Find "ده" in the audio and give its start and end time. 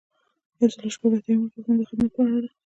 2.43-2.49